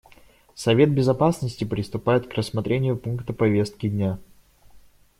[0.55, 4.17] Совет Безопасности приступает к рассмотрению пункта повестки дня.